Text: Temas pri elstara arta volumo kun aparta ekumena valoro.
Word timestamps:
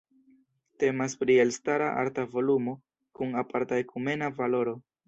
Temas 0.83 1.15
pri 1.19 1.35
elstara 1.43 1.91
arta 2.05 2.27
volumo 2.33 2.75
kun 3.21 3.39
aparta 3.47 3.83
ekumena 3.87 4.37
valoro. 4.43 4.81